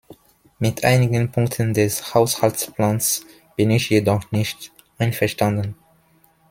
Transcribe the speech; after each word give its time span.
Mit 0.57 0.83
einigen 0.83 1.31
Punkten 1.31 1.75
des 1.75 2.15
Haushaltsplans 2.15 3.23
bin 3.55 3.69
ich 3.69 3.91
jedoch 3.91 4.31
nicht 4.31 4.71
einverstanden. 4.97 5.75